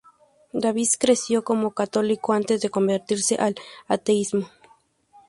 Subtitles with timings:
[0.51, 3.53] Davis creció como católico antes de convertirse al
[3.87, 4.49] ateísmo.